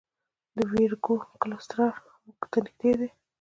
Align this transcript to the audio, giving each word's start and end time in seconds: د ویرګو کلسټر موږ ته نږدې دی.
د 0.57 0.59
ویرګو 0.71 1.15
کلسټر 1.41 1.93
موږ 2.25 2.41
ته 2.51 2.59
نږدې 2.65 2.91
دی. 2.99 3.09